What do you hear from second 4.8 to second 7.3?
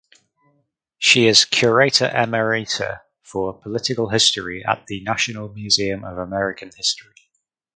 the National Museum of American History.